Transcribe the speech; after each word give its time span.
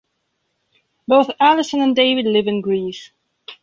Both 1.07 1.29
Alison 1.39 1.79
and 1.79 1.95
David 1.95 2.25
live 2.25 2.47
in 2.47 2.61
Greece. 2.61 3.11